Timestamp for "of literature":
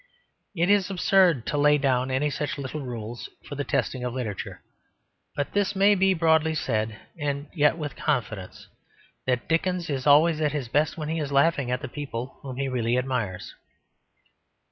4.03-4.63